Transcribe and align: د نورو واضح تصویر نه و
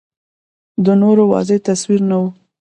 د 0.85 0.87
نورو 1.01 1.23
واضح 1.31 1.57
تصویر 1.67 2.01
نه 2.09 2.17
و 2.21 2.23